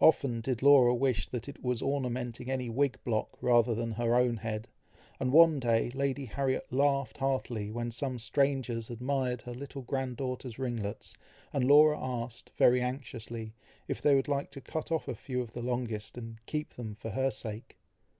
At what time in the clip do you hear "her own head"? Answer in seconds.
3.92-4.68